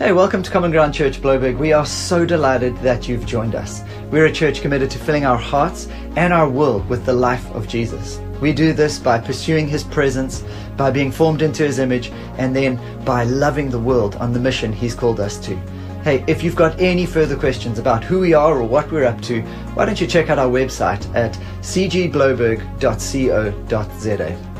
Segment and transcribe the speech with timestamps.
[0.00, 1.58] Hey, welcome to Common Ground Church Blouberg.
[1.58, 3.82] We are so delighted that you've joined us.
[4.10, 7.68] We're a church committed to filling our hearts and our world with the life of
[7.68, 8.18] Jesus.
[8.40, 10.42] We do this by pursuing His presence,
[10.78, 12.08] by being formed into His image,
[12.38, 15.54] and then by loving the world on the mission He's called us to.
[16.02, 19.20] Hey, if you've got any further questions about who we are or what we're up
[19.24, 19.42] to,
[19.74, 24.50] why don't you check out our website at cgblouberg.co.za.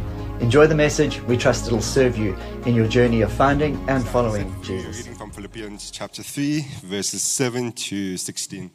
[0.41, 1.20] Enjoy the message.
[1.22, 2.34] We trust it'll serve you
[2.64, 5.20] in your journey of finding and following Jesus.
[5.51, 8.71] Philippians chapter 3, verses 7 to 16.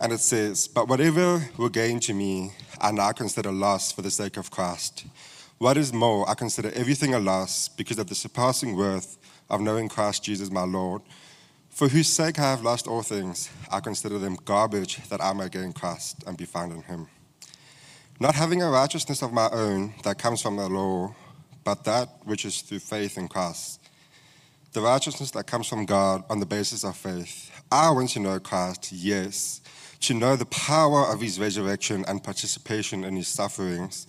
[0.00, 4.10] And it says, But whatever were gain to me, I now consider loss for the
[4.10, 5.04] sake of Christ.
[5.58, 9.18] What is more, I consider everything a loss because of the surpassing worth
[9.50, 11.02] of knowing Christ Jesus my Lord,
[11.68, 13.50] for whose sake I have lost all things.
[13.70, 17.08] I consider them garbage that I may gain Christ and be found in him
[18.20, 21.12] not having a righteousness of my own that comes from the law,
[21.64, 23.81] but that which is through faith in Christ.
[24.72, 27.50] The righteousness that comes from God on the basis of faith.
[27.70, 29.60] I want to know Christ, yes,
[30.00, 34.06] to know the power of his resurrection and participation in his sufferings.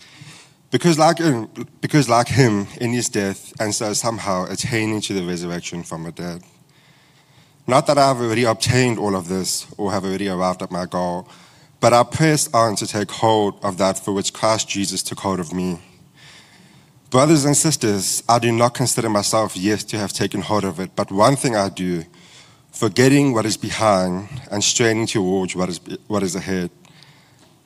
[0.72, 1.50] Because like, him,
[1.82, 6.12] because like him in his death, and so somehow attaining to the resurrection from the
[6.12, 6.44] dead.
[7.68, 10.86] Not that I have already obtained all of this or have already arrived at my
[10.86, 11.28] goal,
[11.80, 15.40] but I press on to take hold of that for which Christ Jesus took hold
[15.40, 15.80] of me.
[17.14, 20.96] Brothers and sisters, I do not consider myself yet to have taken hold of it,
[20.96, 22.06] but one thing I do,
[22.72, 26.72] forgetting what is behind and straining towards what is, what is ahead.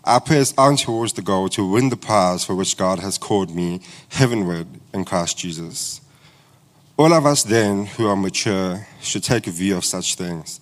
[0.03, 3.55] I press on towards the goal to win the prize for which God has called
[3.55, 6.01] me heavenward in Christ Jesus.
[6.97, 10.59] All of us then who are mature should take a view of such things.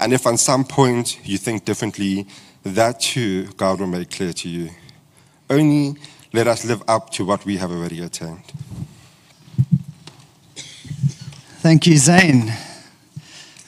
[0.00, 2.26] And if on some point you think differently,
[2.64, 4.70] that too God will make clear to you.
[5.48, 5.94] Only
[6.34, 8.42] let us live up to what we have already attained.
[11.62, 12.52] Thank you, Zane.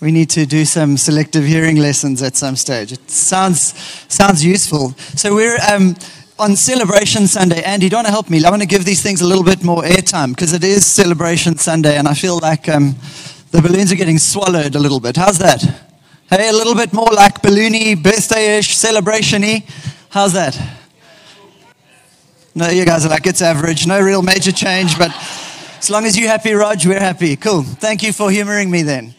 [0.01, 2.91] We need to do some selective hearing lessons at some stage.
[2.91, 3.73] It sounds
[4.09, 4.95] sounds useful.
[5.15, 5.95] So we're um,
[6.41, 7.63] on Celebration Sunday.
[7.63, 8.45] Andy, do you want to help me?
[8.45, 11.57] I want to give these things a little bit more airtime because it is Celebration
[11.59, 12.97] Sunday, and I feel like um,
[13.53, 15.17] the balloons are getting swallowed a little bit.
[15.17, 15.63] How's that?
[16.29, 19.65] Hey, a little bit more like balloony, birthday-ish, celebration-y.
[20.11, 20.76] How's that?
[22.57, 23.87] No, you guys are like, it's average.
[23.87, 25.11] No real major change, but
[25.79, 27.37] as long as you're happy, Raj, we're happy.
[27.37, 27.63] Cool.
[27.63, 29.15] Thank you for humoring me then.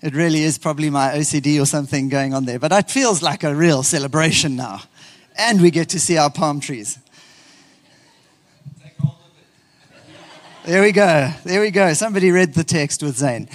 [0.00, 3.44] It really is probably my OCD or something going on there, but it feels like
[3.44, 4.80] a real celebration now.
[5.36, 6.98] And we get to see our palm trees.
[10.64, 11.30] There we go.
[11.44, 11.92] There we go.
[11.92, 13.50] Somebody read the text with Zane.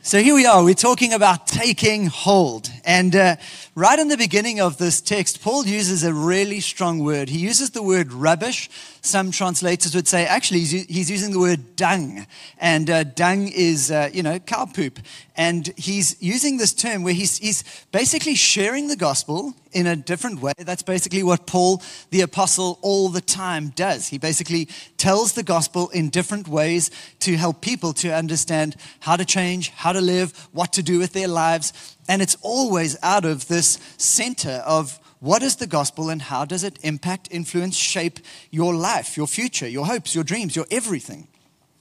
[0.00, 2.70] So here we are, we're talking about taking hold.
[2.84, 3.36] And uh,
[3.74, 7.28] right in the beginning of this text, Paul uses a really strong word.
[7.28, 8.70] He uses the word rubbish.
[9.00, 12.26] Some translators would say, actually, he's, using the word dung.
[12.58, 14.98] And uh, dung is, uh, you know, cow poop.
[15.36, 20.40] And he's using this term where he's, he's basically sharing the gospel in a different
[20.40, 20.52] way.
[20.58, 24.08] That's basically what Paul the apostle all the time does.
[24.08, 29.24] He basically tells the gospel in different ways to help people to understand how to
[29.24, 31.96] change, how to live, what to do with their lives.
[32.08, 36.64] And it's always out of this center of what is the gospel and how does
[36.64, 38.20] it impact, influence, shape
[38.50, 41.28] your life, your future, your hopes, your dreams, your everything.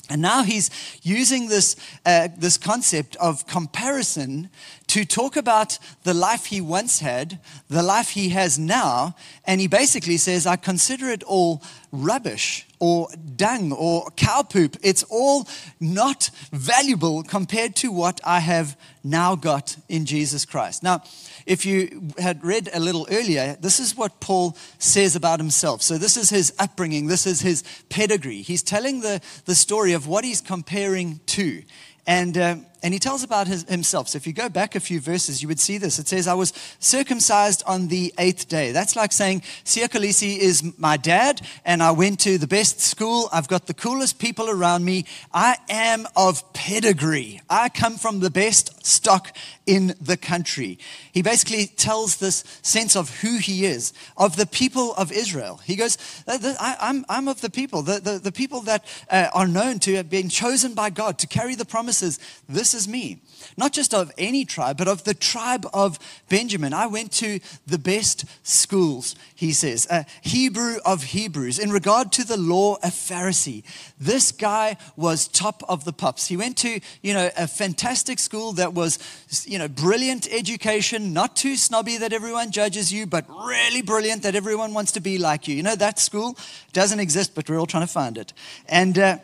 [0.09, 0.69] And now he's
[1.03, 1.75] using this,
[2.05, 4.49] uh, this concept of comparison
[4.87, 7.39] to talk about the life he once had,
[7.69, 9.15] the life he has now,
[9.45, 11.61] and he basically says, I consider it all
[11.91, 14.77] rubbish or dung or cow poop.
[14.83, 15.47] It's all
[15.79, 20.83] not valuable compared to what I have now got in Jesus Christ.
[20.83, 21.01] Now,
[21.45, 25.81] if you had read a little earlier, this is what Paul says about himself.
[25.81, 28.41] So, this is his upbringing, this is his pedigree.
[28.41, 31.63] He's telling the, the story of what he's comparing to.
[32.05, 34.09] And, uh, and he tells about his, himself.
[34.09, 35.99] So if you go back a few verses, you would see this.
[35.99, 38.71] It says, I was circumcised on the eighth day.
[38.71, 43.29] That's like saying, Siya Kolisi is my dad, and I went to the best school.
[43.31, 45.05] I've got the coolest people around me.
[45.33, 47.41] I am of pedigree.
[47.49, 49.35] I come from the best stock
[49.66, 50.79] in the country.
[51.11, 55.59] He basically tells this sense of who he is, of the people of Israel.
[55.63, 55.97] He goes,
[56.28, 60.29] I'm of the people, the, the, the people that uh, are known to have been
[60.29, 62.19] chosen by God to carry the promises.
[62.47, 63.22] This is me.
[63.55, 65.99] Not just of any tribe, but of the tribe of
[66.29, 66.73] Benjamin.
[66.73, 69.87] I went to the best schools, he says.
[69.90, 71.59] A Hebrew of Hebrews.
[71.59, 73.64] In regard to the law, a Pharisee.
[73.99, 76.28] This guy was top of the pops.
[76.28, 78.99] He went to, you know, a fantastic school that was,
[79.46, 84.35] you know, brilliant education, not too snobby that everyone judges you, but really brilliant that
[84.35, 85.55] everyone wants to be like you.
[85.55, 86.37] You know, that school
[86.73, 88.34] doesn't exist, but we're all trying to find it.
[88.67, 89.17] And, uh,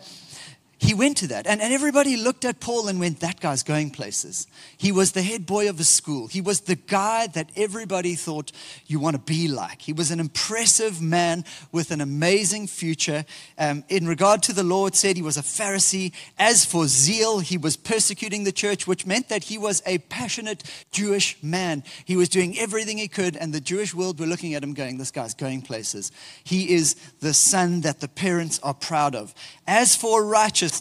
[0.84, 1.48] he went to that.
[1.48, 4.48] And, and everybody looked at Paul and went, That guy's going places.
[4.78, 6.28] He was the head boy of the school.
[6.28, 8.52] He was the guy that everybody thought
[8.86, 9.82] you want to be like.
[9.82, 13.24] He was an impressive man with an amazing future.
[13.58, 16.12] Um, in regard to the it said he was a Pharisee.
[16.38, 20.64] As for zeal, he was persecuting the church, which meant that he was a passionate
[20.92, 21.84] Jewish man.
[22.04, 24.98] He was doing everything he could, and the Jewish world were looking at him going,
[24.98, 26.12] This guy's going places.
[26.44, 29.34] He is the son that the parents are proud of.
[29.66, 30.73] As for righteousness,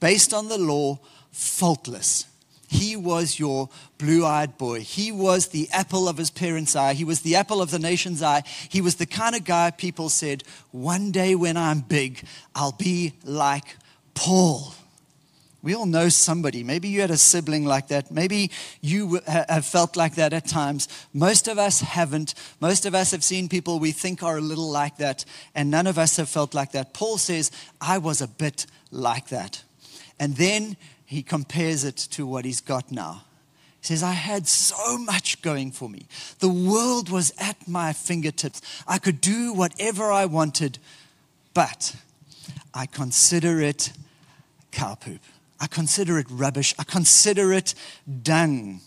[0.00, 0.98] based on the law,
[1.30, 2.26] faultless.
[2.68, 3.68] He was your
[3.98, 4.80] blue eyed boy.
[4.80, 6.94] He was the apple of his parents' eye.
[6.94, 8.42] He was the apple of the nation's eye.
[8.70, 12.24] He was the kind of guy people said, one day when I'm big,
[12.54, 13.76] I'll be like
[14.14, 14.74] Paul.
[15.62, 16.64] We all know somebody.
[16.64, 18.10] Maybe you had a sibling like that.
[18.10, 18.50] Maybe
[18.80, 20.88] you have felt like that at times.
[21.14, 22.34] Most of us haven't.
[22.58, 25.24] Most of us have seen people we think are a little like that,
[25.54, 26.92] and none of us have felt like that.
[26.92, 29.62] Paul says, I was a bit like that.
[30.18, 30.76] And then
[31.06, 33.22] he compares it to what he's got now.
[33.80, 36.06] He says, I had so much going for me.
[36.38, 38.62] The world was at my fingertips.
[38.86, 40.78] I could do whatever I wanted,
[41.54, 41.94] but
[42.74, 43.92] I consider it
[44.70, 45.20] cow poop.
[45.62, 46.74] I consider it rubbish.
[46.76, 47.76] I consider it
[48.24, 48.80] dung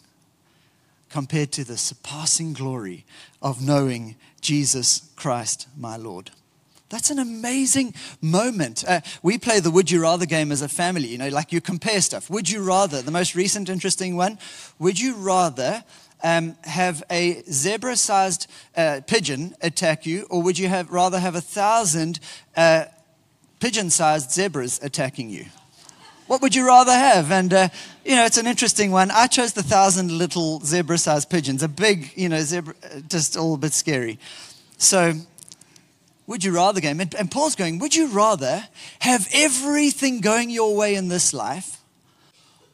[1.09, 3.05] compared to the surpassing glory
[3.41, 6.31] of knowing Jesus Christ, my Lord.
[6.89, 8.83] That's an amazing moment.
[8.85, 11.07] Uh, we play the Would You Rather game as a family.
[11.07, 12.29] You know, like you compare stuff.
[12.29, 14.37] Would you rather, the most recent interesting one,
[14.77, 15.81] would you rather
[16.25, 21.35] um, have a zebra sized uh, pigeon attack you, or would you have, rather have
[21.35, 22.19] a thousand
[22.57, 22.83] uh,
[23.61, 25.45] pigeon sized zebras attacking you?
[26.27, 27.31] What would you rather have?
[27.31, 27.69] And, uh,
[28.03, 29.11] you know, it's an interesting one.
[29.11, 33.35] I chose the thousand little zebra sized pigeons, a big, you know, zebra, uh, just
[33.35, 34.17] a little bit scary.
[34.77, 35.13] So
[36.25, 36.99] would you rather game?
[36.99, 38.67] And, and Paul's going, would you rather
[38.99, 41.81] have everything going your way in this life?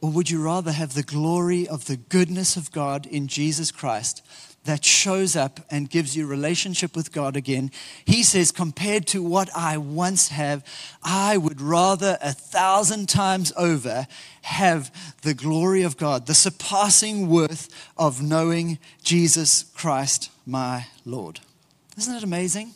[0.00, 4.22] Or would you rather have the glory of the goodness of God in Jesus Christ
[4.64, 7.70] that shows up and gives you relationship with God again?
[8.04, 10.64] He says, compared to what I once have,
[11.02, 14.06] I would rather a thousand times over
[14.42, 21.40] have the glory of God, the surpassing worth of knowing Jesus Christ, my Lord.
[21.96, 22.74] Isn't it amazing?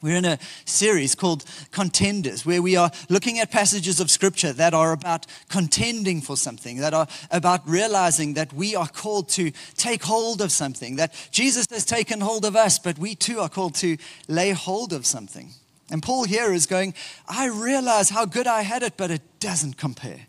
[0.00, 4.72] We're in a series called Contenders, where we are looking at passages of Scripture that
[4.72, 10.04] are about contending for something, that are about realizing that we are called to take
[10.04, 13.74] hold of something, that Jesus has taken hold of us, but we too are called
[13.76, 13.96] to
[14.28, 15.50] lay hold of something.
[15.90, 16.94] And Paul here is going,
[17.26, 20.26] I realize how good I had it, but it doesn't compare.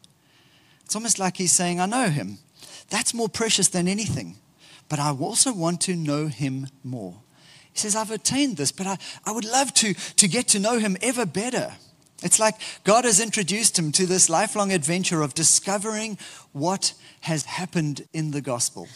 [0.83, 2.39] It's almost like he's saying, I know him.
[2.89, 4.37] That's more precious than anything,
[4.87, 7.21] but I also want to know him more.
[7.73, 10.79] He says, I've attained this, but I, I would love to, to get to know
[10.79, 11.73] him ever better.
[12.21, 16.17] It's like God has introduced him to this lifelong adventure of discovering
[16.51, 18.87] what has happened in the gospel.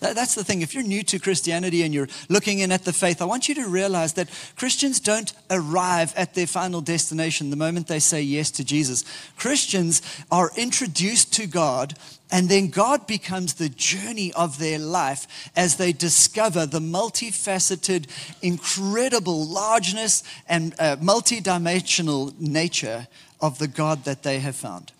[0.00, 0.62] That's the thing.
[0.62, 3.54] If you're new to Christianity and you're looking in at the faith, I want you
[3.56, 8.52] to realize that Christians don't arrive at their final destination the moment they say yes
[8.52, 9.04] to Jesus.
[9.36, 10.00] Christians
[10.30, 11.94] are introduced to God,
[12.30, 18.06] and then God becomes the journey of their life as they discover the multifaceted,
[18.40, 23.08] incredible largeness and uh, multidimensional nature
[23.40, 24.92] of the God that they have found.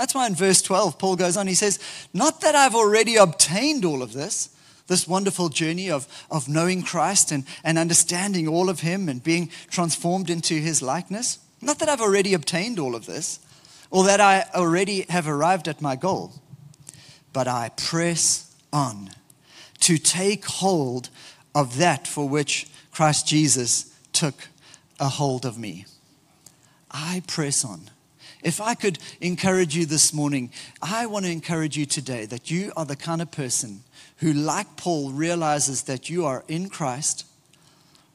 [0.00, 1.78] That's why in verse 12, Paul goes on, he says,
[2.14, 4.48] Not that I've already obtained all of this,
[4.86, 9.50] this wonderful journey of, of knowing Christ and, and understanding all of Him and being
[9.68, 11.38] transformed into His likeness.
[11.60, 13.40] Not that I've already obtained all of this,
[13.90, 16.32] or that I already have arrived at my goal,
[17.34, 19.10] but I press on
[19.80, 21.10] to take hold
[21.54, 24.48] of that for which Christ Jesus took
[24.98, 25.84] a hold of me.
[26.90, 27.90] I press on.
[28.42, 32.72] If I could encourage you this morning, I want to encourage you today that you
[32.76, 33.82] are the kind of person
[34.18, 37.26] who, like Paul, realizes that you are in Christ,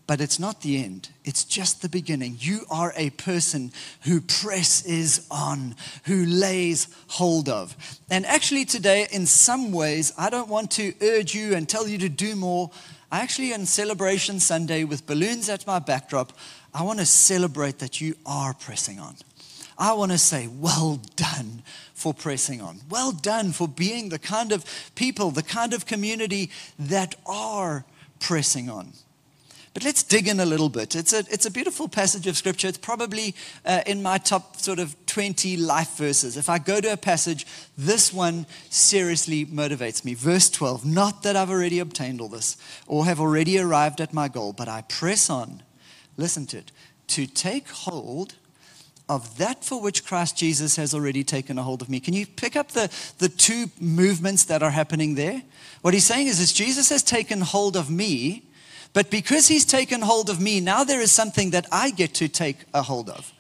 [0.07, 2.37] but it's not the end, it's just the beginning.
[2.39, 7.75] You are a person who presses on, who lays hold of.
[8.09, 11.97] And actually, today, in some ways, I don't want to urge you and tell you
[11.99, 12.69] to do more.
[13.11, 16.33] I actually, on Celebration Sunday, with balloons at my backdrop,
[16.73, 19.15] I want to celebrate that you are pressing on.
[19.77, 21.63] I want to say, well done
[21.93, 22.79] for pressing on.
[22.89, 24.65] Well done for being the kind of
[24.95, 27.85] people, the kind of community that are
[28.19, 28.93] pressing on.
[29.75, 30.95] But let's dig in a little bit.
[30.95, 32.69] It's a, it's a beautiful passage of scripture.
[32.69, 36.37] It's probably uh, in my top sort of 20 life verses.
[36.37, 37.45] If I go to a passage,
[37.77, 40.13] this one seriously motivates me.
[40.13, 42.55] Verse 12 Not that I've already obtained all this
[42.87, 45.61] or have already arrived at my goal, but I press on,
[46.15, 46.71] listen to it,
[47.07, 48.35] to take hold
[49.07, 51.99] of that for which Christ Jesus has already taken a hold of me.
[51.99, 55.43] Can you pick up the, the two movements that are happening there?
[55.81, 58.43] What he's saying is, is Jesus has taken hold of me,
[58.93, 62.27] but because he's taken hold of me, now there is something that I get to
[62.27, 63.31] take a hold of.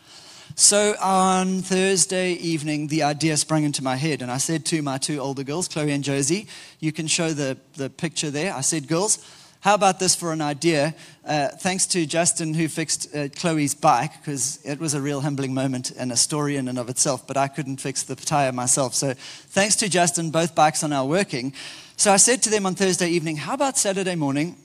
[0.57, 4.97] So on Thursday evening, the idea sprang into my head, and I said to my
[4.97, 6.47] two older girls, Chloe and Josie,
[6.79, 8.53] you can show the, the picture there.
[8.53, 9.19] I said, girls,
[9.65, 10.93] how about this for an idea?
[11.25, 15.55] Uh, thanks to Justin, who fixed uh, Chloe's bike, because it was a real humbling
[15.55, 18.93] moment and a story in and of itself, but I couldn't fix the tire myself.
[18.93, 21.51] So thanks to Justin, both bikes are now working.
[21.97, 24.55] So I said to them on Thursday evening, how about Saturday morning?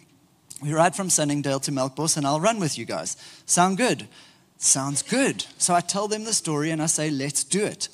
[0.62, 3.16] We ride from Sunningdale to Melkbos and I'll run with you guys.
[3.46, 4.06] Sound good?
[4.58, 5.46] Sounds good.
[5.56, 7.88] So I tell them the story and I say, let's do it.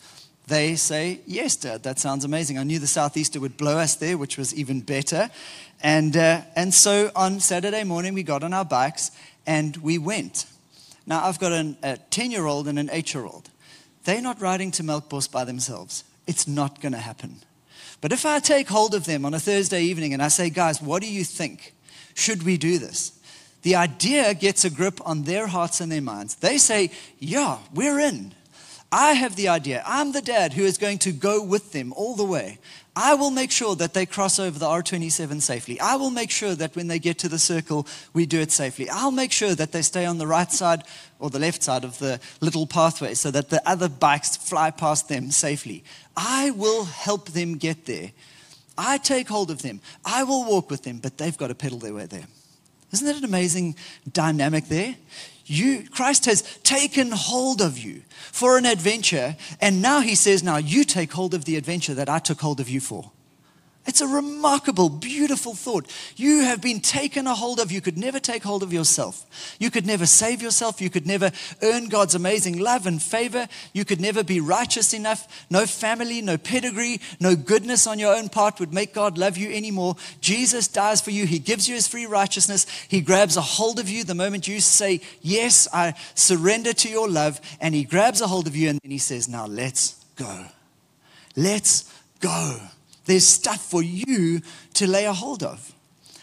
[0.46, 2.56] They say, yes, Dad, that sounds amazing.
[2.56, 5.28] I knew the Southeaster would blow us there, which was even better.
[5.82, 9.10] And, uh, and so on Saturday morning, we got on our bikes
[9.44, 10.46] and we went.
[11.04, 13.50] Now, I've got an, a 10 year old and an 8 year old.
[14.04, 16.04] They're not riding to Melkbos by themselves.
[16.28, 17.36] It's not going to happen.
[18.00, 20.80] But if I take hold of them on a Thursday evening and I say, guys,
[20.80, 21.74] what do you think?
[22.14, 23.18] Should we do this?
[23.62, 26.36] The idea gets a grip on their hearts and their minds.
[26.36, 28.32] They say, yeah, we're in.
[28.92, 29.82] I have the idea.
[29.84, 32.58] I'm the dad who is going to go with them all the way.
[32.94, 35.78] I will make sure that they cross over the R27 safely.
[35.80, 38.88] I will make sure that when they get to the circle, we do it safely.
[38.88, 40.84] I'll make sure that they stay on the right side
[41.18, 45.08] or the left side of the little pathway so that the other bikes fly past
[45.08, 45.84] them safely.
[46.16, 48.12] I will help them get there.
[48.78, 49.80] I take hold of them.
[50.04, 52.26] I will walk with them, but they've got to pedal their way there.
[52.92, 53.74] Isn't that an amazing
[54.10, 54.96] dynamic there?
[55.46, 60.56] You, Christ has taken hold of you for an adventure, and now he says, Now
[60.56, 63.12] you take hold of the adventure that I took hold of you for.
[63.86, 65.92] It's a remarkable, beautiful thought.
[66.16, 67.70] You have been taken a hold of.
[67.70, 69.24] You could never take hold of yourself.
[69.60, 70.80] You could never save yourself.
[70.80, 71.30] You could never
[71.62, 73.46] earn God's amazing love and favor.
[73.72, 75.46] You could never be righteous enough.
[75.50, 79.52] No family, no pedigree, no goodness on your own part would make God love you
[79.52, 79.96] anymore.
[80.20, 81.24] Jesus dies for you.
[81.24, 82.66] He gives you his free righteousness.
[82.88, 87.08] He grabs a hold of you the moment you say, Yes, I surrender to your
[87.08, 87.40] love.
[87.60, 90.46] And he grabs a hold of you and then he says, Now let's go.
[91.36, 92.58] Let's go.
[93.06, 94.42] There's stuff for you
[94.74, 95.72] to lay a hold of.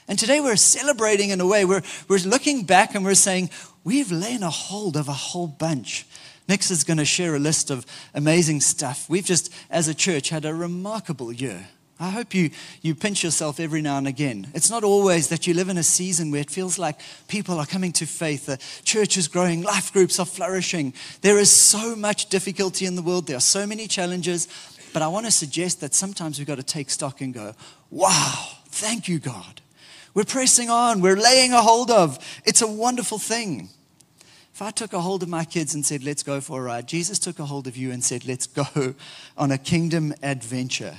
[0.07, 1.65] And today we're celebrating in a way.
[1.65, 3.49] We're, we're looking back and we're saying,
[3.83, 6.05] we've laid a hold of a whole bunch.
[6.47, 9.09] Nix is going to share a list of amazing stuff.
[9.09, 11.67] We've just, as a church, had a remarkable year.
[11.99, 12.49] I hope you,
[12.81, 14.47] you pinch yourself every now and again.
[14.53, 16.99] It's not always that you live in a season where it feels like
[17.29, 20.93] people are coming to faith, the church is growing, life groups are flourishing.
[21.21, 24.47] There is so much difficulty in the world, there are so many challenges.
[24.93, 27.55] But I want to suggest that sometimes we've got to take stock and go,
[27.89, 29.59] wow, thank you, God.
[30.13, 32.19] We're pressing on, we're laying a hold of.
[32.45, 33.69] It's a wonderful thing.
[34.53, 36.87] If I took a hold of my kids and said, let's go for a ride,
[36.87, 38.93] Jesus took a hold of you and said, let's go
[39.35, 40.95] on a kingdom adventure.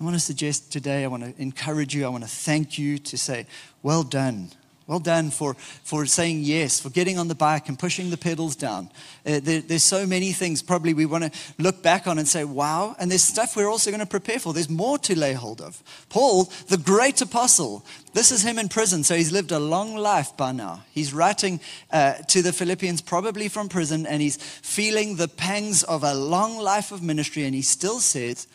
[0.00, 2.98] I want to suggest today, I want to encourage you, I want to thank you
[2.98, 3.46] to say,
[3.84, 4.50] well done.
[4.88, 8.56] Well done for, for saying yes, for getting on the bike and pushing the pedals
[8.56, 8.88] down.
[9.26, 12.42] Uh, there, there's so many things probably we want to look back on and say,
[12.44, 12.96] wow.
[12.98, 14.54] And there's stuff we're also going to prepare for.
[14.54, 15.82] There's more to lay hold of.
[16.08, 19.04] Paul, the great apostle, this is him in prison.
[19.04, 20.84] So he's lived a long life by now.
[20.90, 26.02] He's writing uh, to the Philippians, probably from prison, and he's feeling the pangs of
[26.02, 27.44] a long life of ministry.
[27.44, 28.46] And he still says,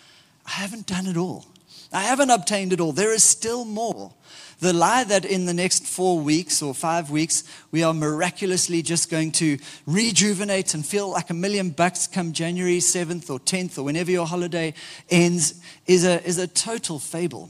[0.47, 1.45] I haven't done it all.
[1.91, 2.91] I haven't obtained it all.
[2.91, 4.11] There is still more.
[4.59, 9.09] The lie that in the next four weeks or five weeks, we are miraculously just
[9.09, 13.83] going to rejuvenate and feel like a million bucks come January 7th or 10th or
[13.83, 14.73] whenever your holiday
[15.09, 17.49] ends is a, is a total fable.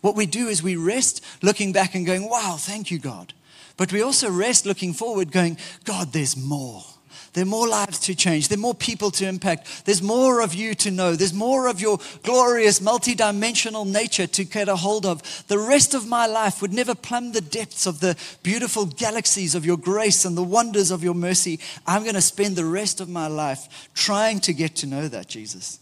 [0.00, 3.34] What we do is we rest looking back and going, wow, thank you, God.
[3.76, 6.84] But we also rest looking forward, going, God, there's more.
[7.32, 8.48] There are more lives to change.
[8.48, 9.84] There are more people to impact.
[9.84, 11.14] There's more of you to know.
[11.14, 15.46] There's more of your glorious, multidimensional nature to get a hold of.
[15.46, 19.64] The rest of my life would never plumb the depths of the beautiful galaxies of
[19.64, 21.60] your grace and the wonders of your mercy.
[21.86, 25.28] I'm going to spend the rest of my life trying to get to know that,
[25.28, 25.78] Jesus.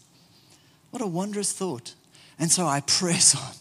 [0.91, 1.93] What a wondrous thought.
[2.37, 3.53] And so I press on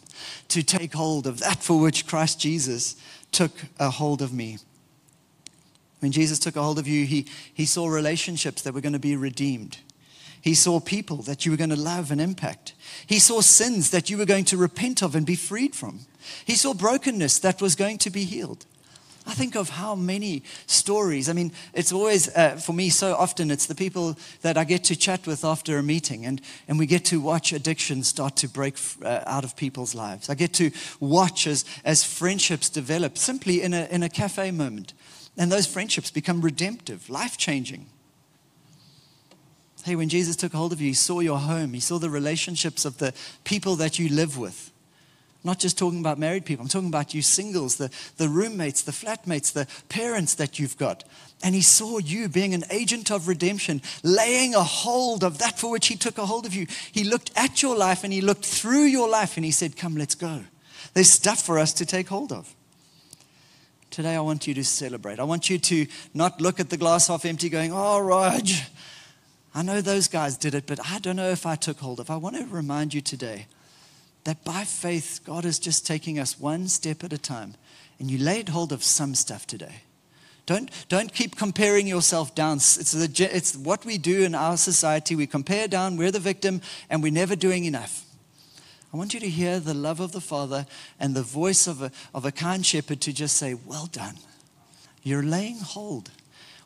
[0.48, 2.96] to take hold of that for which Christ Jesus
[3.32, 4.58] took a hold of me.
[6.00, 8.98] When Jesus took a hold of you, he, he saw relationships that were going to
[8.98, 9.78] be redeemed.
[10.40, 12.74] He saw people that you were going to love and impact.
[13.06, 16.00] He saw sins that you were going to repent of and be freed from.
[16.44, 18.64] He saw brokenness that was going to be healed.
[19.26, 21.28] I think of how many stories.
[21.28, 24.84] I mean, it's always, uh, for me, so often it's the people that I get
[24.84, 28.48] to chat with after a meeting, and, and we get to watch addiction start to
[28.48, 30.30] break uh, out of people's lives.
[30.30, 34.94] I get to watch as, as friendships develop simply in a, in a cafe moment
[35.38, 37.86] And those friendships become redemptive, life changing.
[39.84, 42.84] Hey, when Jesus took hold of you, he saw your home, he saw the relationships
[42.84, 43.14] of the
[43.44, 44.72] people that you live with.
[45.44, 48.92] Not just talking about married people, I'm talking about you singles, the, the roommates, the
[48.92, 51.04] flatmates, the parents that you've got.
[51.44, 55.70] And he saw you being an agent of redemption, laying a hold of that for
[55.70, 56.66] which he took a hold of you.
[56.90, 59.96] He looked at your life and he looked through your life and he said, Come,
[59.96, 60.42] let's go.
[60.94, 62.52] There's stuff for us to take hold of.
[63.90, 65.18] Today, I want you to celebrate.
[65.18, 68.70] I want you to not look at the glass half empty going, Oh, Raj,
[69.54, 72.10] I know those guys did it, but I don't know if I took hold of.
[72.10, 73.46] I want to remind you today
[74.24, 77.54] that by faith, God is just taking us one step at a time.
[77.98, 79.82] And you laid hold of some stuff today.
[80.46, 82.56] Don't, don't keep comparing yourself down.
[82.56, 85.14] It's, the, it's what we do in our society.
[85.14, 88.04] We compare down, we're the victim, and we're never doing enough.
[88.92, 90.66] I want you to hear the love of the Father
[90.98, 94.16] and the voice of a, of a kind shepherd to just say, Well done.
[95.02, 96.10] You're laying hold.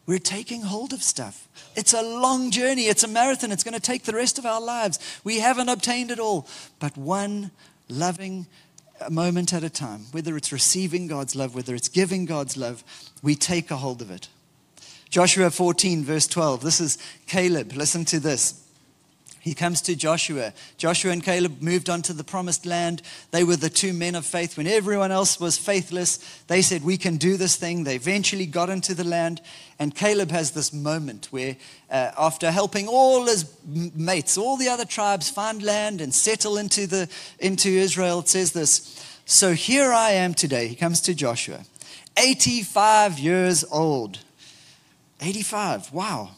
[0.06, 1.48] We're taking hold of stuff.
[1.76, 3.52] It's a long journey, it's a marathon.
[3.52, 4.98] It's going to take the rest of our lives.
[5.22, 6.48] We haven't obtained it all,
[6.80, 7.50] but one
[7.88, 8.46] loving
[9.10, 12.82] moment at a time, whether it's receiving God's love, whether it's giving God's love,
[13.22, 14.28] we take a hold of it.
[15.08, 16.62] Joshua 14, verse 12.
[16.62, 17.72] This is Caleb.
[17.74, 18.61] Listen to this.
[19.42, 20.52] He comes to Joshua.
[20.76, 23.02] Joshua and Caleb moved on to the promised land.
[23.32, 24.56] They were the two men of faith.
[24.56, 27.82] When everyone else was faithless, they said, We can do this thing.
[27.82, 29.40] They eventually got into the land.
[29.80, 31.56] And Caleb has this moment where,
[31.90, 36.86] uh, after helping all his mates, all the other tribes find land and settle into,
[36.86, 37.08] the,
[37.40, 40.68] into Israel, it says this So here I am today.
[40.68, 41.64] He comes to Joshua,
[42.16, 44.20] 85 years old.
[45.20, 46.30] 85, wow.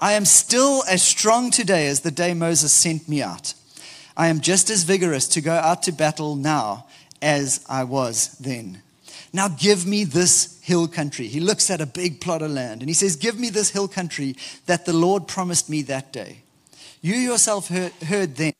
[0.00, 3.52] I am still as strong today as the day Moses sent me out.
[4.16, 6.86] I am just as vigorous to go out to battle now
[7.20, 8.82] as I was then.
[9.32, 11.28] Now give me this hill country.
[11.28, 13.88] He looks at a big plot of land and he says, Give me this hill
[13.88, 16.42] country that the Lord promised me that day.
[17.02, 18.54] You yourself heard, then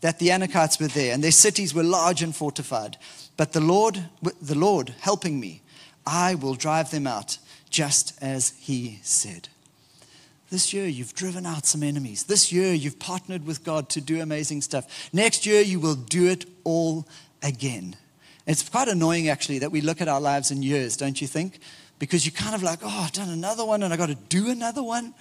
[0.00, 2.96] that the Anakites were there and their cities were large and fortified.
[3.36, 4.02] But the Lord,
[4.40, 5.62] the Lord helping me,
[6.06, 9.48] I will drive them out just as he said.
[10.48, 12.24] This year, you've driven out some enemies.
[12.24, 15.10] This year, you've partnered with God to do amazing stuff.
[15.12, 17.06] Next year, you will do it all
[17.42, 17.96] again.
[18.46, 21.58] It's quite annoying, actually, that we look at our lives in years, don't you think?
[21.98, 24.50] Because you're kind of like, oh, I've done another one and I've got to do
[24.50, 25.14] another one.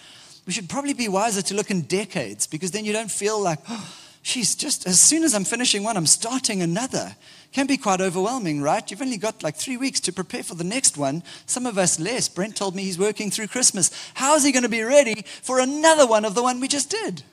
[0.46, 3.60] We should probably be wiser to look in decades because then you don't feel like,
[3.68, 7.16] oh, she's just as soon as I'm finishing one, I'm starting another
[7.54, 8.92] can be quite overwhelming, right?
[8.92, 11.24] You've only got like three weeks to prepare for the next one.
[11.46, 12.28] Some of us less.
[12.28, 13.92] Brent told me he's working through Christmas.
[14.16, 16.90] How is he going to be ready for another one of the one we just
[16.90, 17.24] did?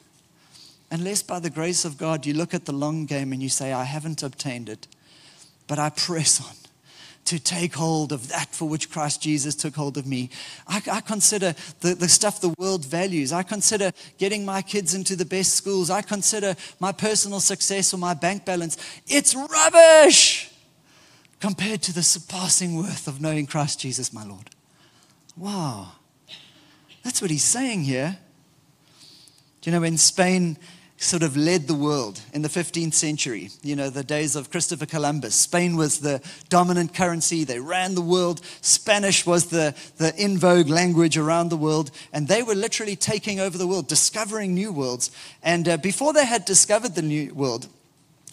[0.92, 3.72] Unless by the grace of God you look at the long game and you say,
[3.72, 4.86] I haven't obtained it,
[5.66, 6.61] but I press on
[7.24, 10.30] to take hold of that for which Christ Jesus took hold of me.
[10.66, 13.32] I, I, consider the, the stuff the world values.
[13.32, 15.88] I consider getting my kids into the best schools.
[15.88, 18.76] I consider my personal success or my bank balance.
[19.06, 20.50] It's rubbish
[21.40, 24.50] compared to the surpassing worth of knowing Christ Jesus, my Lord.
[25.36, 25.92] Wow.
[27.02, 28.18] That's what he's saying here.
[29.60, 30.58] Do you know, in Spain,
[31.02, 33.50] sort of led the world in the 15th century.
[33.62, 35.34] You know, the days of Christopher Columbus.
[35.34, 38.40] Spain was the dominant currency, they ran the world.
[38.60, 43.40] Spanish was the, the in vogue language around the world, and they were literally taking
[43.40, 45.10] over the world, discovering new worlds.
[45.42, 47.68] And uh, before they had discovered the new world,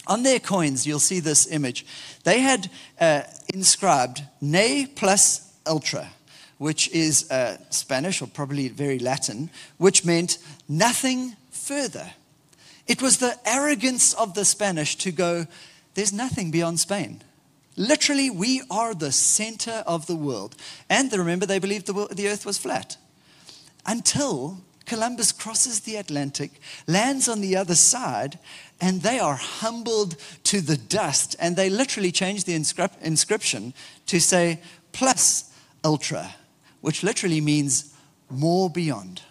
[0.05, 1.85] on their coins, you'll see this image.
[2.23, 6.09] They had uh, inscribed ne plus ultra,
[6.57, 12.13] which is uh, Spanish or probably very Latin, which meant nothing further.
[12.89, 15.45] It was the arrogance of the Spanish to go,
[15.93, 17.21] there's nothing beyond Spain.
[17.77, 20.55] Literally, we are the center of the world.
[20.89, 22.97] And remember, they believed the, the earth was flat.
[23.85, 26.49] Until Columbus crosses the Atlantic,
[26.87, 28.39] lands on the other side,
[28.81, 31.35] and they are humbled to the dust.
[31.39, 33.75] And they literally change the inscrip- inscription
[34.07, 34.61] to say
[34.93, 35.53] plus
[35.85, 36.33] ultra,
[36.81, 37.93] which literally means
[38.31, 39.21] more beyond.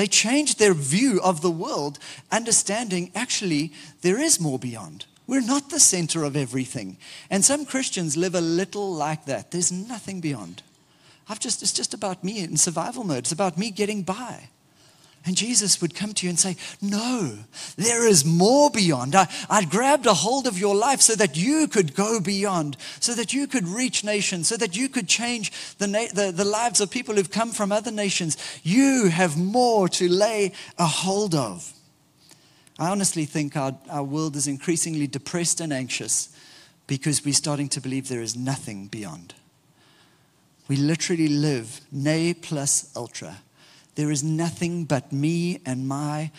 [0.00, 1.98] They changed their view of the world,
[2.32, 5.04] understanding actually there is more beyond.
[5.26, 6.96] We're not the center of everything.
[7.28, 9.50] And some Christians live a little like that.
[9.50, 10.62] There's nothing beyond.
[11.28, 13.24] I've just, it's just about me in survival mode.
[13.24, 14.48] It's about me getting by.
[15.26, 17.38] And Jesus would come to you and say, No,
[17.76, 19.14] there is more beyond.
[19.14, 23.14] I, I grabbed a hold of your life so that you could go beyond, so
[23.14, 26.90] that you could reach nations, so that you could change the, the, the lives of
[26.90, 28.38] people who've come from other nations.
[28.62, 31.70] You have more to lay a hold of.
[32.78, 36.34] I honestly think our, our world is increasingly depressed and anxious
[36.86, 39.34] because we're starting to believe there is nothing beyond.
[40.66, 43.42] We literally live ne plus ultra.
[44.00, 46.30] There is nothing but me and my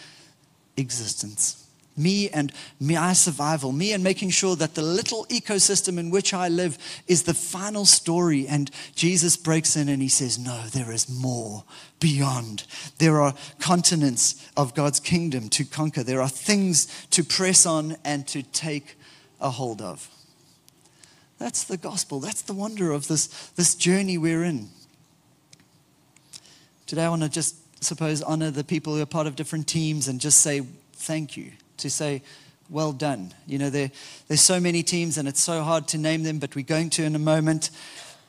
[0.77, 1.67] existence.
[1.95, 6.47] Me and my survival, me and making sure that the little ecosystem in which I
[6.47, 8.47] live is the final story.
[8.47, 11.63] And Jesus breaks in and he says, No, there is more
[11.99, 12.63] beyond.
[12.97, 18.27] There are continents of God's kingdom to conquer, there are things to press on and
[18.29, 18.97] to take
[19.39, 20.09] a hold of.
[21.37, 22.21] That's the gospel.
[22.21, 24.69] That's the wonder of this, this journey we're in.
[26.91, 30.09] Today, I want to just, suppose, honor the people who are part of different teams
[30.09, 30.59] and just say
[30.91, 32.21] thank you, to say,
[32.69, 33.33] well done.
[33.47, 33.91] You know, there,
[34.27, 37.05] there's so many teams and it's so hard to name them, but we're going to
[37.05, 37.69] in a moment.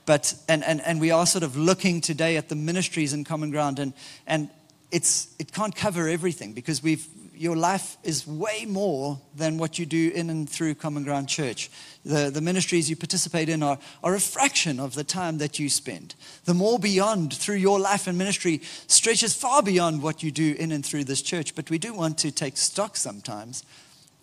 [0.07, 3.51] But, and, and, and we are sort of looking today at the ministries in Common
[3.51, 3.94] Ground, and,
[4.29, 4.48] and
[4.92, 7.05] it's, it can't cover everything because we've,
[7.43, 11.73] your life is way more than what you do in and through Common Ground Church.
[12.05, 15.69] The, the ministries you participate in are, are a fraction of the time that you
[15.69, 16.15] spend.
[16.45, 20.71] The more beyond through your life and ministry stretches far beyond what you do in
[20.71, 21.57] and through this church.
[21.57, 23.65] But we do want to take stock sometimes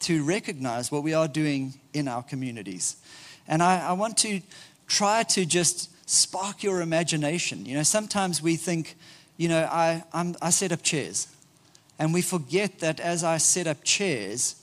[0.02, 2.96] to recognize what we are doing in our communities.
[3.50, 4.42] And I, I want to
[4.88, 7.66] try to just spark your imagination.
[7.66, 8.96] You know, sometimes we think,
[9.36, 11.28] you know, I, I'm, I set up chairs.
[12.00, 14.56] And we forget that as I set up chairs,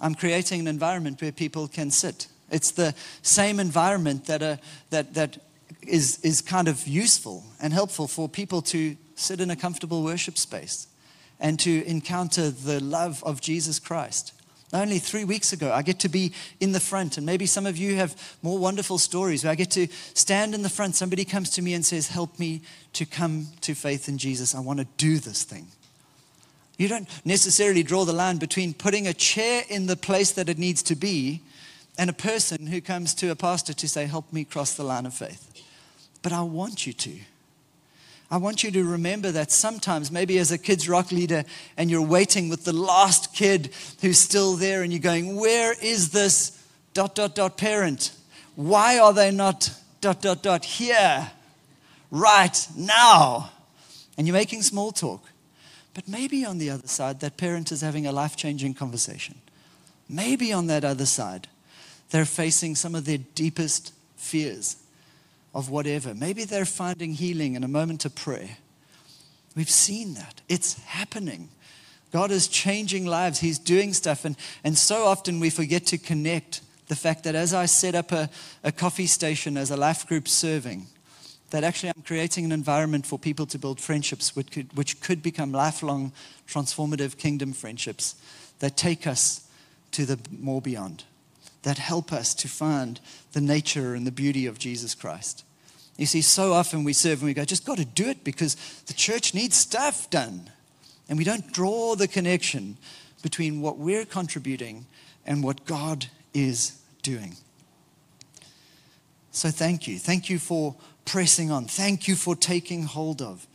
[0.00, 2.28] I'm creating an environment where people can sit.
[2.50, 4.56] It's the same environment that, uh,
[4.90, 5.38] that, that
[5.86, 10.38] is, is kind of useful and helpful for people to sit in a comfortable worship
[10.38, 10.86] space
[11.40, 14.32] and to encounter the love of Jesus Christ.
[14.72, 17.78] Only three weeks ago, I get to be in the front, and maybe some of
[17.78, 20.94] you have more wonderful stories where I get to stand in the front.
[20.94, 22.60] Somebody comes to me and says, Help me
[22.92, 24.54] to come to faith in Jesus.
[24.54, 25.68] I want to do this thing.
[26.78, 30.58] You don't necessarily draw the line between putting a chair in the place that it
[30.58, 31.42] needs to be
[31.98, 35.04] and a person who comes to a pastor to say, Help me cross the line
[35.04, 35.52] of faith.
[36.22, 37.18] But I want you to.
[38.30, 41.44] I want you to remember that sometimes, maybe as a kids' rock leader,
[41.76, 46.10] and you're waiting with the last kid who's still there, and you're going, Where is
[46.10, 46.64] this
[46.94, 48.12] dot, dot, dot parent?
[48.54, 51.32] Why are they not dot, dot, dot here,
[52.12, 53.50] right now?
[54.16, 55.22] And you're making small talk.
[55.98, 59.34] But maybe on the other side, that parent is having a life changing conversation.
[60.08, 61.48] Maybe on that other side,
[62.10, 64.76] they're facing some of their deepest fears
[65.52, 66.14] of whatever.
[66.14, 68.58] Maybe they're finding healing in a moment of prayer.
[69.56, 70.40] We've seen that.
[70.48, 71.48] It's happening.
[72.12, 73.40] God is changing lives.
[73.40, 74.24] He's doing stuff.
[74.24, 78.12] And, and so often we forget to connect the fact that as I set up
[78.12, 78.30] a,
[78.62, 80.86] a coffee station as a life group serving,
[81.50, 85.22] that actually I'm creating an environment for people to build friendships which could, which could
[85.22, 86.12] become lifelong,
[86.46, 88.14] transformative kingdom friendships
[88.58, 89.48] that take us
[89.92, 91.04] to the more beyond,
[91.62, 93.00] that help us to find
[93.32, 95.44] the nature and the beauty of Jesus Christ.
[95.96, 98.54] You see, so often we serve and we go, just got to do it because
[98.86, 100.50] the church needs stuff done.
[101.08, 102.76] And we don't draw the connection
[103.22, 104.86] between what we're contributing
[105.26, 107.36] and what God is doing.
[109.32, 109.98] So thank you.
[109.98, 110.76] Thank you for
[111.08, 111.64] pressing on.
[111.64, 113.46] Thank you for taking hold of.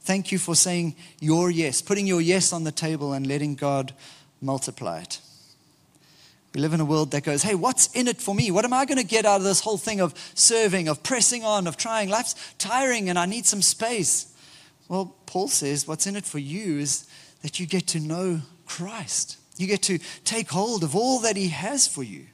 [0.00, 3.92] Thank you for saying your yes, putting your yes on the table and letting God
[4.40, 5.20] multiply it.
[6.54, 8.50] We live in a world that goes, hey, what's in it for me?
[8.50, 11.44] What am I going to get out of this whole thing of serving, of pressing
[11.44, 12.08] on, of trying?
[12.08, 14.34] Life's tiring and I need some space.
[14.88, 17.06] Well, Paul says, what's in it for you is
[17.42, 19.36] that you get to know Christ.
[19.58, 22.26] You get to take hold of all that he has for you.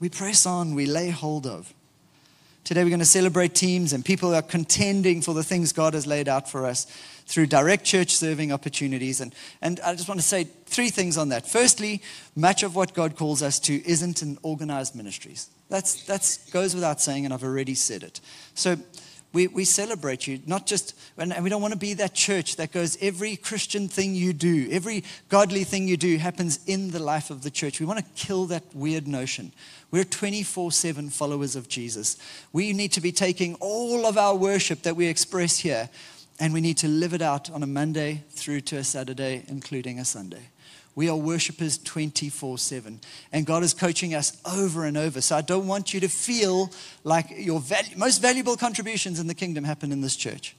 [0.00, 1.72] We press on, we lay hold of.
[2.68, 6.06] Today we're going to celebrate teams and people are contending for the things God has
[6.06, 6.84] laid out for us
[7.24, 9.22] through direct church serving opportunities.
[9.22, 11.48] And, and I just want to say three things on that.
[11.48, 12.02] Firstly,
[12.36, 15.48] much of what God calls us to isn't in organized ministries.
[15.70, 18.20] That's, that's goes without saying, and I've already said it.
[18.52, 18.76] So
[19.32, 22.72] we, we celebrate you, not just, and we don't want to be that church that
[22.72, 27.30] goes, every Christian thing you do, every godly thing you do happens in the life
[27.30, 27.78] of the church.
[27.78, 29.52] We want to kill that weird notion.
[29.90, 32.16] We're 24 7 followers of Jesus.
[32.52, 35.90] We need to be taking all of our worship that we express here
[36.40, 39.98] and we need to live it out on a Monday through to a Saturday, including
[39.98, 40.48] a Sunday.
[40.98, 43.00] We are worshipers 24 7.
[43.30, 45.20] And God is coaching us over and over.
[45.20, 46.72] So I don't want you to feel
[47.04, 47.62] like your
[47.96, 50.56] most valuable contributions in the kingdom happen in this church.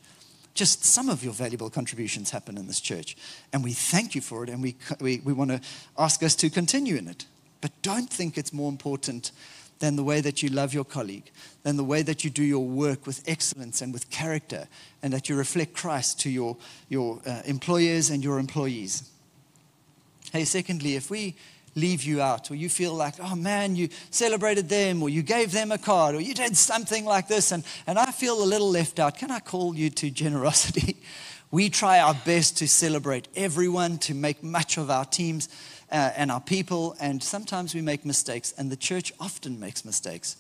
[0.54, 3.18] Just some of your valuable contributions happen in this church.
[3.52, 4.50] And we thank you for it.
[4.50, 5.60] And we, we, we want to
[5.98, 7.26] ask us to continue in it.
[7.60, 9.34] But don't think it's more important
[9.80, 11.32] than the way that you love your colleague,
[11.64, 14.70] than the way that you do your work with excellence and with character,
[15.04, 16.56] and that you reflect Christ to your,
[16.88, 19.04] your uh, employers and your employees.
[20.32, 21.36] Hey, secondly, if we
[21.76, 25.52] leave you out, or you feel like, oh man, you celebrated them, or you gave
[25.52, 28.70] them a card, or you did something like this, and, and I feel a little
[28.70, 30.98] left out, can I call you to generosity?
[31.52, 35.50] We try our best to celebrate everyone, to make much of our teams
[35.92, 40.36] uh, and our people, and sometimes we make mistakes, and the church often makes mistakes.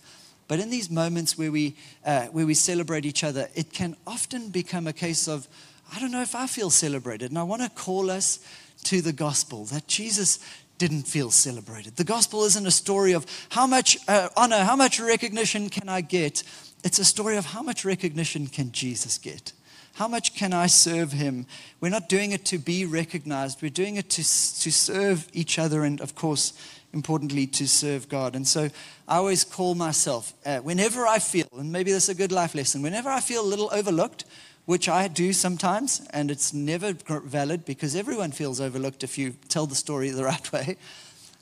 [0.47, 1.75] But in these moments where we,
[2.05, 5.47] uh, where we celebrate each other, it can often become a case of,
[5.93, 7.31] I don't know if I feel celebrated.
[7.31, 8.39] And I want to call us
[8.85, 10.39] to the gospel that Jesus
[10.77, 11.97] didn't feel celebrated.
[11.97, 16.01] The gospel isn't a story of how much uh, honor, how much recognition can I
[16.01, 16.43] get.
[16.83, 19.51] It's a story of how much recognition can Jesus get.
[19.93, 21.45] How much can I serve him?
[21.81, 23.61] We're not doing it to be recognized.
[23.61, 26.53] We're doing it to, to serve each other and, of course,
[26.93, 28.33] importantly, to serve God.
[28.35, 28.69] And so
[29.07, 32.55] I always call myself, uh, whenever I feel, and maybe this is a good life
[32.55, 34.23] lesson, whenever I feel a little overlooked,
[34.65, 39.65] which I do sometimes, and it's never valid because everyone feels overlooked if you tell
[39.65, 40.77] the story the right way.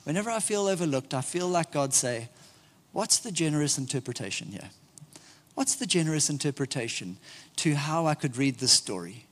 [0.03, 2.29] Whenever I feel overlooked, I feel like God say,
[2.93, 4.69] What's the generous interpretation here?
[5.53, 7.17] What's the generous interpretation
[7.57, 9.25] to how I could read this story?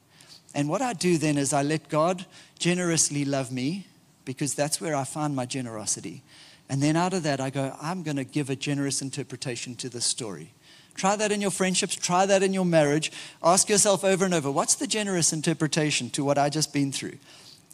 [0.54, 2.26] And what I do then is I let God
[2.58, 3.88] generously love me
[4.24, 6.24] because that's where I find my generosity.
[6.68, 9.90] And then out of that, I go, I'm going to give a generous interpretation to
[9.90, 10.52] this story.
[10.96, 13.12] Try that in your friendships, try that in your marriage.
[13.44, 17.18] Ask yourself over and over what's the generous interpretation to what I just been through?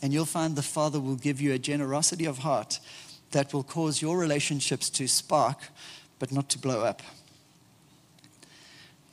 [0.02, 2.80] And you'll find the Father will give you a generosity of heart
[3.32, 5.60] that will cause your relationships to spark,
[6.18, 7.02] but not to blow up.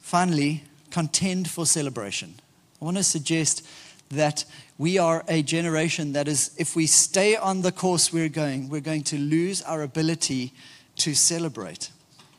[0.01, 2.35] Finally, contend for celebration.
[2.81, 3.67] I want to suggest
[4.11, 4.47] that
[4.79, 8.81] we are a generation that is, if we stay on the course we're going, we're
[8.81, 10.55] going to lose our ability
[10.97, 11.91] to celebrate.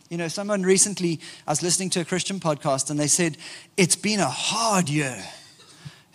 [0.10, 3.38] You know, someone recently, I was listening to a Christian podcast and they said,
[3.78, 5.24] It's been a hard year.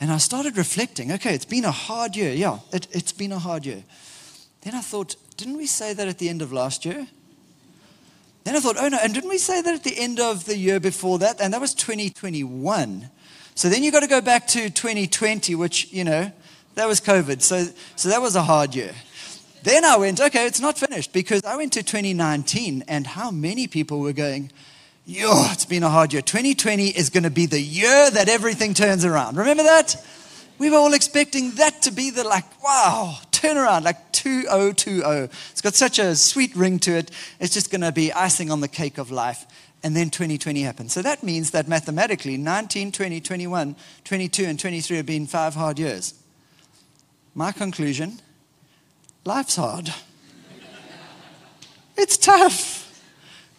[0.00, 2.32] And I started reflecting, okay, it's been a hard year.
[2.32, 3.84] Yeah, it, has been a hard year.
[4.62, 7.06] Then I thought, didn't we say that at the end of last year?
[8.42, 10.56] Then I thought, oh no, and didn't we say that at the end of the
[10.58, 11.40] year before that?
[11.40, 13.08] And that was 2021.
[13.54, 16.32] So then you got to go back to 2020, which, you know,
[16.74, 17.40] that was COVID.
[17.40, 18.92] So, so that was a hard year.
[19.64, 23.66] Then I went, okay, it's not finished because I went to 2019 and how many
[23.66, 24.52] people were going,
[25.06, 26.20] yo, it's been a hard year.
[26.20, 29.38] 2020 is going to be the year that everything turns around.
[29.38, 29.96] Remember that?
[30.58, 35.30] We were all expecting that to be the like, wow, turnaround, like 2020.
[35.50, 37.10] It's got such a sweet ring to it.
[37.40, 39.46] It's just going to be icing on the cake of life.
[39.82, 40.92] And then 2020 happened.
[40.92, 45.78] So that means that mathematically, 19, 20, 21, 22, and 23 have been five hard
[45.78, 46.12] years.
[47.34, 48.20] My conclusion
[49.24, 49.92] life's hard.
[51.96, 52.82] it's tough.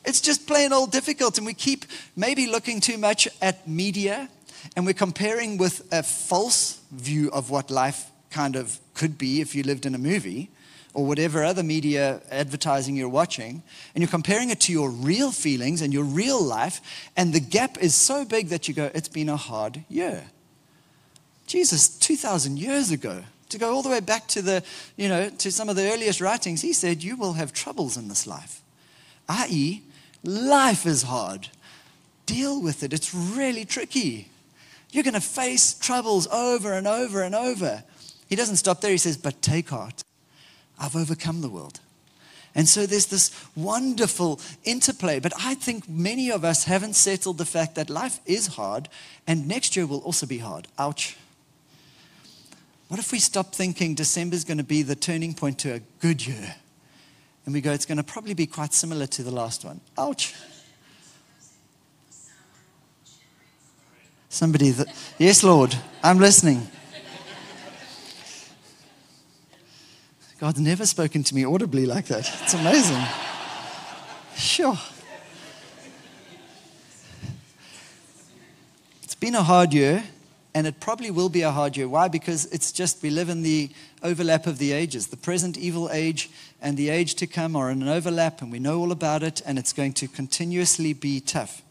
[0.04, 1.38] It's just plain old difficult.
[1.38, 4.30] And we keep maybe looking too much at media
[4.76, 9.56] and we're comparing with a false view of what life kind of could be if
[9.56, 10.50] you lived in a movie
[10.96, 13.62] or whatever other media advertising you're watching,
[13.94, 17.78] and you're comparing it to your real feelings and your real life, and the gap
[17.80, 20.24] is so big that you go, it's been a hard year.
[21.48, 24.64] Jesus, 2,000 years ago, to go all the way back to the,
[24.98, 28.08] you know, to some of the earliest writings, he said, you will have troubles in
[28.08, 28.62] this life.
[29.30, 29.84] I.e.,
[30.24, 31.50] life is hard.
[32.26, 32.94] Deal with it.
[32.94, 34.30] It's really tricky.
[34.92, 37.84] You're going to face troubles over and over and over.
[38.28, 38.92] He doesn't stop there.
[38.92, 40.04] He says, but take heart.
[40.80, 41.80] I've overcome the world.
[42.56, 45.20] And so there's this wonderful interplay.
[45.20, 48.88] But I think many of us haven't settled the fact that life is hard
[49.28, 50.68] and next year will also be hard.
[50.80, 51.18] Ouch.
[52.88, 55.80] What if we stop thinking December is going to be the turning point to a
[56.00, 56.56] good year?
[57.46, 59.82] And we go, it's going to probably be quite similar to the last one.
[59.98, 60.34] Ouch.
[64.30, 66.68] Somebody that, yes, Lord, I'm listening.
[70.40, 72.30] God's never spoken to me audibly like that.
[72.44, 73.02] It's amazing.
[74.36, 74.78] Sure.
[79.04, 80.04] It's been a hard year,
[80.56, 81.88] and it probably will be a hard year.
[81.88, 82.08] Why?
[82.08, 83.70] Because it's just we live in the
[84.02, 85.08] overlap of the ages.
[85.08, 86.30] The present evil age
[86.62, 89.42] and the age to come are in an overlap, and we know all about it,
[89.46, 91.62] and it's going to continuously be tough.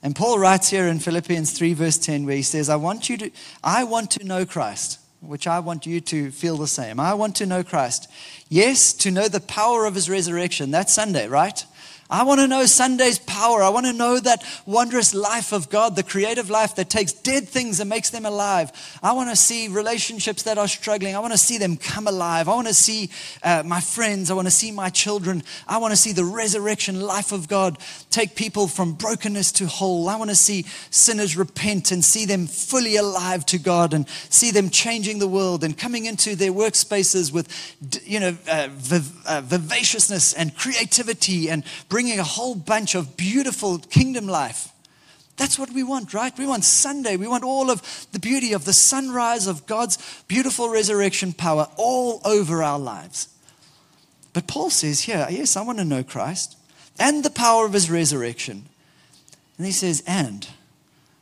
[0.00, 3.16] And Paul writes here in Philippians 3, verse 10, where he says, I want you
[3.16, 3.30] to,
[3.64, 7.00] I want to know Christ which I want you to feel the same.
[7.00, 8.10] I want to know Christ.
[8.50, 10.70] Yes, to know the power of his resurrection.
[10.70, 11.64] That's Sunday, right?
[12.10, 13.62] I want to know Sunday's power.
[13.62, 17.48] I want to know that wondrous life of God, the creative life that takes dead
[17.48, 18.70] things and makes them alive.
[19.02, 21.16] I want to see relationships that are struggling.
[21.16, 22.48] I want to see them come alive.
[22.48, 23.10] I want to see
[23.42, 24.30] uh, my friends.
[24.30, 25.42] I want to see my children.
[25.66, 27.78] I want to see the resurrection life of God
[28.10, 30.08] take people from brokenness to whole.
[30.08, 34.50] I want to see sinners repent and see them fully alive to God and see
[34.50, 37.48] them changing the world and coming into their workspaces with,
[38.04, 41.64] you know, uh, viv- uh, vivaciousness and creativity and
[41.94, 44.72] bringing a whole bunch of beautiful kingdom life.
[45.36, 46.36] That's what we want, right?
[46.36, 47.16] We want Sunday.
[47.16, 52.20] We want all of the beauty of the sunrise of God's beautiful resurrection power all
[52.24, 53.28] over our lives.
[54.32, 56.56] But Paul says here, yes, I want to know Christ
[56.98, 58.64] and the power of his resurrection.
[59.56, 60.48] And he says, and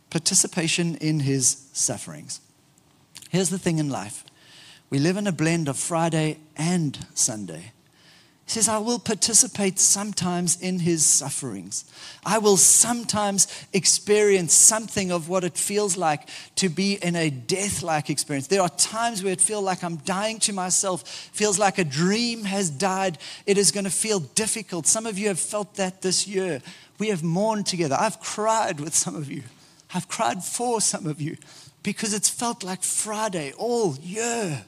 [0.08, 2.40] participation in his sufferings.
[3.28, 4.24] Here's the thing in life
[4.88, 7.72] we live in a blend of Friday and Sunday.
[8.44, 11.84] He says, I will participate sometimes in his sufferings.
[12.24, 17.82] I will sometimes experience something of what it feels like to be in a death
[17.82, 18.48] like experience.
[18.48, 22.44] There are times where it feels like I'm dying to myself, feels like a dream
[22.44, 23.18] has died.
[23.46, 24.86] It is going to feel difficult.
[24.86, 26.60] Some of you have felt that this year.
[26.98, 27.96] We have mourned together.
[27.98, 29.44] I've cried with some of you,
[29.94, 31.36] I've cried for some of you
[31.82, 34.64] because it's felt like Friday all year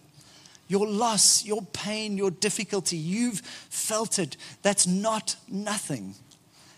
[0.69, 4.37] your loss, your pain, your difficulty, you've felt it.
[4.63, 6.15] That's not nothing.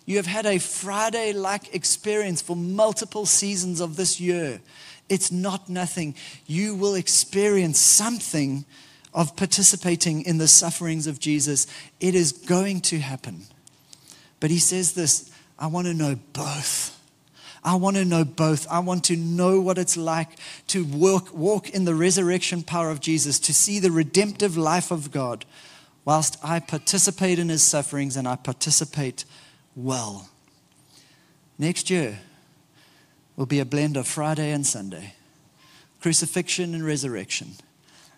[0.07, 4.61] You have had a Friday like experience for multiple seasons of this year.
[5.09, 6.14] It's not nothing.
[6.46, 8.64] You will experience something
[9.14, 11.66] of participating in the sufferings of Jesus.
[12.01, 13.46] It is going to happen.
[14.40, 16.96] But he says this I want to know both.
[17.66, 18.64] I want to know both.
[18.70, 23.00] I want to know what it's like to walk, walk in the resurrection power of
[23.00, 25.44] Jesus, to see the redemptive life of God,
[26.05, 29.24] whilst I participate in his sufferings and I participate
[29.74, 30.29] well.
[31.59, 32.20] Next year
[33.35, 35.14] will be a blend of Friday and Sunday,
[36.00, 37.57] crucifixion and resurrection.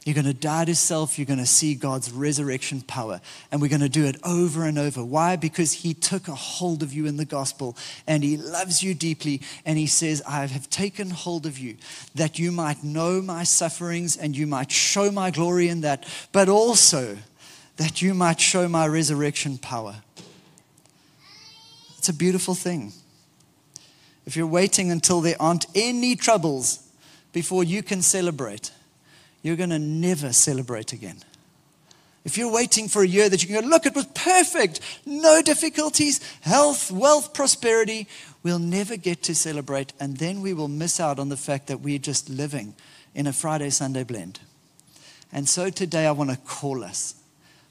[0.09, 1.19] You're going to die to self.
[1.19, 3.21] You're going to see God's resurrection power.
[3.53, 5.05] And we're going to do it over and over.
[5.05, 5.37] Why?
[5.37, 9.43] Because He took a hold of you in the gospel and He loves you deeply.
[9.67, 11.77] And He says, I have taken hold of you
[12.15, 16.49] that you might know my sufferings and you might show my glory in that, but
[16.49, 17.19] also
[17.77, 19.97] that you might show my resurrection power.
[21.99, 22.95] It's a beautiful thing.
[24.25, 26.83] If you're waiting until there aren't any troubles
[27.35, 28.71] before you can celebrate,
[29.43, 31.19] you're going to never celebrate again.
[32.25, 35.41] If you're waiting for a year that you can go, look, it was perfect, no
[35.41, 38.07] difficulties, health, wealth, prosperity,
[38.43, 39.93] we'll never get to celebrate.
[39.99, 42.75] And then we will miss out on the fact that we're just living
[43.15, 44.41] in a Friday Sunday blend.
[45.33, 47.15] And so today I want to call us.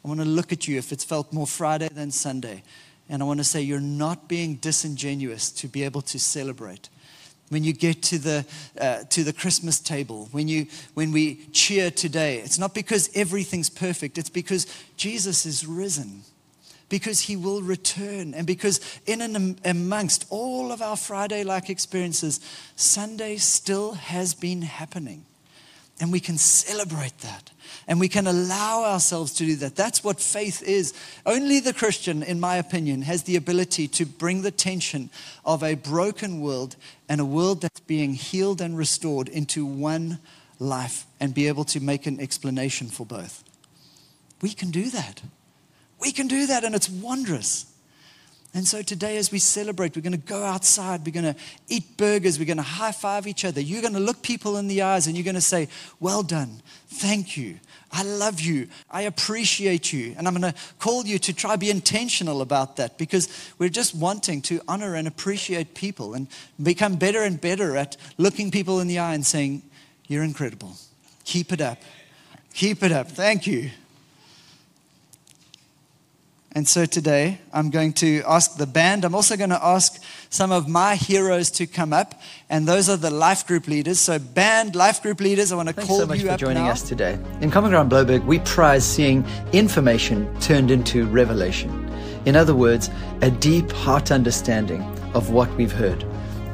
[0.04, 2.64] I want to look at you if it's felt more Friday than Sunday.
[3.10, 6.90] And I want to say you're not being disingenuous to be able to celebrate
[7.50, 8.46] when you get to the,
[8.80, 13.70] uh, to the Christmas table, when, you, when we cheer today, it's not because everything's
[13.70, 16.24] perfect, it's because Jesus is risen,
[16.90, 22.40] because he will return, and because in and amongst all of our Friday like experiences,
[22.76, 25.26] Sunday still has been happening.
[26.00, 27.52] And we can celebrate that.
[27.88, 29.76] And we can allow ourselves to do that.
[29.76, 30.94] That's what faith is.
[31.26, 35.10] Only the Christian, in my opinion, has the ability to bring the tension
[35.44, 36.76] of a broken world
[37.10, 40.20] and a world that's being healed and restored into one
[40.60, 43.44] life and be able to make an explanation for both.
[44.42, 45.22] We can do that.
[46.00, 47.66] We can do that, and it's wondrous.
[48.58, 51.96] And so today, as we celebrate, we're going to go outside, we're going to eat
[51.96, 53.62] burgers, we're going to high five each other.
[53.62, 55.68] You're going to look people in the eyes and you're going to say,
[56.00, 57.60] Well done, thank you,
[57.92, 60.16] I love you, I appreciate you.
[60.18, 63.94] And I'm going to call you to try be intentional about that because we're just
[63.94, 66.28] wanting to honor and appreciate people and
[66.60, 69.62] become better and better at looking people in the eye and saying,
[70.08, 70.78] You're incredible.
[71.26, 71.78] Keep it up.
[72.56, 73.08] Keep it up.
[73.10, 73.70] Thank you.
[76.58, 79.06] And so today I'm going to ask the band.
[79.06, 82.98] I'm also going to ask some of my heroes to come up, and those are
[82.98, 84.00] the life group leaders.
[84.00, 86.64] So, band, life group leaders, I want to Thanks call so much you for joining
[86.64, 86.72] now.
[86.72, 87.20] us today.
[87.42, 91.70] In Common Ground Blouberg, we prize seeing information turned into revelation.
[92.26, 92.90] In other words,
[93.22, 94.82] a deep heart understanding
[95.14, 96.02] of what we've heard.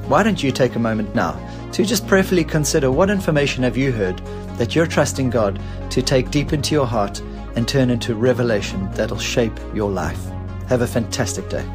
[0.10, 1.40] Why don't you take a moment now
[1.72, 4.18] to just prayerfully consider what information have you heard
[4.58, 5.62] that you're trusting God
[5.92, 7.22] to take deep into your heart
[7.56, 10.24] and turn into revelation that'll shape your life.
[10.68, 11.66] Have a fantastic day.